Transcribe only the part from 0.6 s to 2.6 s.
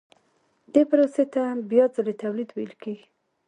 دې پروسې ته بیا ځلي تولید